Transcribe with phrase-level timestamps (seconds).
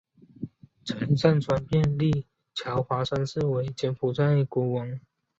[0.83, 4.99] 陈上川便立乔华三世为柬埔寨国王。